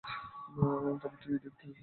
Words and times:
তবে 1.01 1.17
দুই 1.21 1.35
দেখতে 1.35 1.49
পাবি 1.57 1.67
না। 1.67 1.79